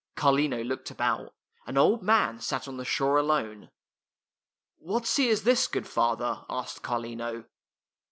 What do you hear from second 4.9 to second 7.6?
sea is this, good father?" asked Carlino.